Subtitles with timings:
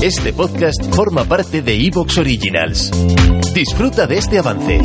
[0.00, 2.92] Este podcast forma parte de Evox Originals.
[3.52, 4.80] Disfruta de este avance.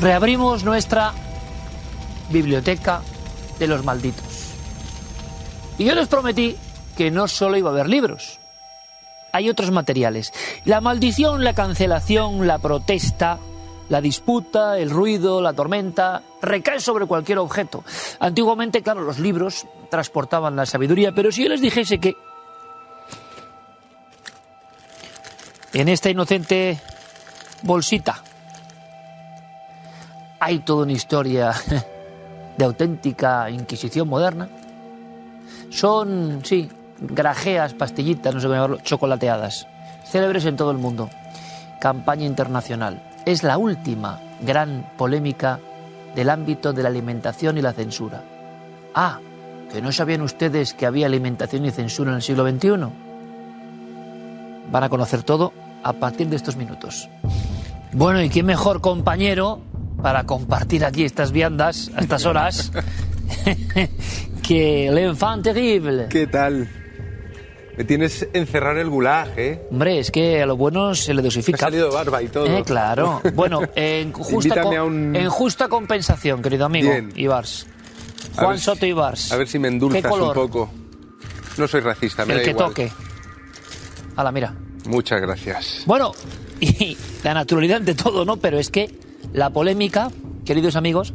[0.00, 1.12] Reabrimos nuestra
[2.30, 3.02] biblioteca
[3.58, 4.54] de los malditos.
[5.78, 6.56] Y yo les prometí
[6.96, 8.38] que no solo iba a haber libros,
[9.32, 10.32] hay otros materiales.
[10.64, 13.38] La maldición, la cancelación, la protesta,
[13.88, 17.84] la disputa, el ruido, la tormenta, recae sobre cualquier objeto.
[18.18, 22.16] Antiguamente, claro, los libros transportaban la sabiduría, pero si yo les dijese que
[25.72, 26.80] en esta inocente
[27.62, 28.22] bolsita
[30.40, 31.52] hay toda una historia
[32.56, 34.48] de auténtica Inquisición moderna.
[35.70, 36.68] Son, sí,
[37.00, 39.66] grajeas, pastillitas, no sé cómo llamarlo, chocolateadas,
[40.04, 41.10] célebres en todo el mundo.
[41.80, 43.02] Campaña internacional.
[43.24, 45.60] Es la última gran polémica
[46.14, 48.22] del ámbito de la alimentación y la censura.
[48.94, 49.20] Ah,
[49.72, 52.88] que no sabían ustedes que había alimentación y censura en el siglo XXI.
[54.70, 57.08] Van a conocer todo a partir de estos minutos.
[57.92, 59.60] Bueno, ¿y qué mejor compañero
[60.02, 62.70] para compartir aquí estas viandas a estas horas
[64.46, 66.06] que l'enfant terrible.
[66.08, 66.68] ¿Qué tal?
[67.76, 69.62] Me tienes encerrar el gulag, ¿eh?
[69.70, 71.58] Hombre, es que a lo bueno se le Me ha dosifica.
[71.58, 72.46] salido barba y todo.
[72.46, 73.22] Eh, claro.
[73.34, 77.12] Bueno, en justa, a un- en justa compensación, querido amigo Bien.
[77.16, 77.66] Ibars.
[78.36, 79.32] A Juan si- Soto Ibars.
[79.32, 80.70] A ver si me ¿Qué endulzas un poco.
[81.56, 82.68] No soy racista, me El da que igual.
[82.68, 82.92] toque.
[84.16, 84.54] Hala, mira.
[84.86, 85.82] Muchas gracias.
[85.86, 86.12] Bueno,
[86.60, 88.36] y la naturalidad ante todo, ¿no?
[88.36, 88.90] Pero es que
[89.32, 90.10] la polémica,
[90.44, 91.12] queridos amigos,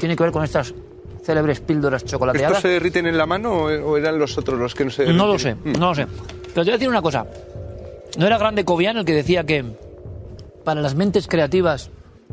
[0.00, 0.74] tiene que ver con estas
[1.24, 2.60] célebres píldoras ¿Estos chocolateadas.
[2.62, 5.16] se derriten en la mano o eran los otros los que no se derriten?
[5.18, 5.72] No lo sé, Mm.
[5.78, 6.06] no lo sé.
[6.06, 7.26] Pero te voy a decir una cosa.
[8.18, 9.64] ¿No era Grande Cobian el que decía que
[10.64, 11.90] para las mentes creativas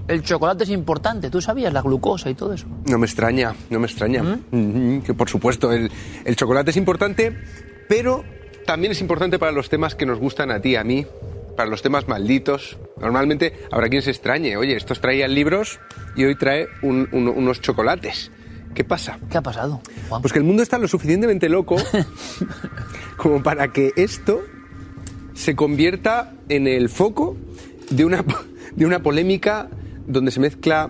[0.07, 1.29] el chocolate es importante?
[1.29, 2.67] ¿Tú sabías la glucosa y todo eso?
[2.85, 4.23] No me extraña, no me extraña.
[4.23, 4.39] ¿Mm?
[4.51, 5.91] Mm, Que por supuesto, el,
[6.23, 7.35] el chocolate es importante,
[7.89, 8.23] pero
[8.65, 11.05] también es importante para los temas que nos gustan a ti, a mí,
[11.55, 12.77] para los temas malditos.
[12.99, 14.57] Normalmente habrá quien se extrañe.
[14.57, 15.79] Oye, estos traían libros
[16.15, 18.31] y hoy trae un- un- unos chocolates.
[18.73, 19.19] ¿Qué pasa?
[19.29, 20.21] ¿Qué ha pasado, Juan?
[20.21, 21.75] Pues que el mundo está lo suficientemente loco
[23.17, 24.41] como para que esto
[25.33, 27.37] se convierta en el foco
[27.89, 28.23] de una,
[28.75, 29.69] de una polémica
[30.07, 30.89] donde se mezcla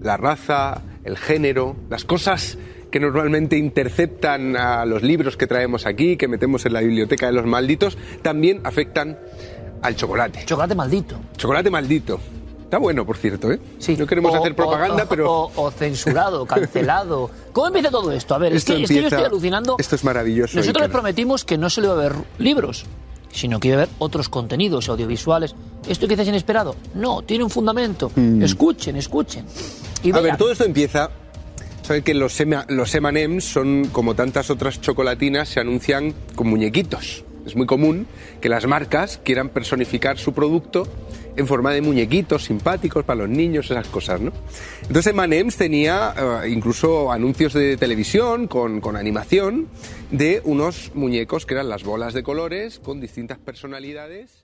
[0.00, 2.58] la raza, el género, las cosas
[2.90, 7.32] que normalmente interceptan a los libros que traemos aquí, que metemos en la biblioteca de
[7.32, 9.18] los malditos, también afectan
[9.84, 10.44] al chocolate.
[10.44, 11.16] chocolate maldito.
[11.36, 12.18] Chocolate maldito.
[12.64, 13.60] Está bueno, por cierto, ¿eh?
[13.78, 13.96] Sí.
[13.96, 15.50] No queremos O- hacer propaganda, o- pero...
[15.54, 17.30] O, censurado, cancelado.
[17.52, 18.34] ¿Cómo empieza todo esto?
[18.34, 19.76] A ver, Esto es, que, es que yo estoy alucinando.
[19.78, 22.84] esto es maravilloso, Nosotros les prometimos que no solo iba a haber libros,
[23.30, 25.54] sino que iba a haber otros contenidos audiovisuales.
[25.88, 26.74] ¿Esto quizás inesperado?
[26.94, 28.10] No, tiene un fundamento.
[28.40, 29.44] Escuchen, escuchen.
[30.02, 30.16] Y Mm.
[30.16, 31.10] A ver, todo esto empieza.
[31.82, 37.24] Saben que los, los M&M's son, como tantas otras chocolatinas, se anuncian con muñequitos.
[37.46, 38.06] Es muy común
[38.40, 40.86] que las marcas quieran personificar su producto
[41.36, 44.32] en forma de muñequitos simpáticos para los niños, esas cosas, ¿no?
[44.82, 49.68] Entonces M&M's tenía eh, incluso anuncios de televisión con, con animación
[50.10, 54.43] de unos muñecos que eran las bolas de colores con distintas personalidades.